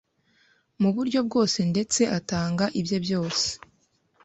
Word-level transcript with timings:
mu 0.81 0.89
buryo 0.95 1.19
bwose 1.27 1.59
ndetse 1.71 2.01
atanga 2.17 2.65
ibye 2.79 2.97
byose 3.05 3.47